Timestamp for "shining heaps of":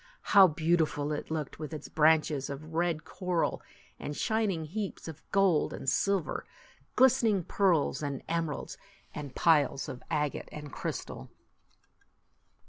4.17-5.21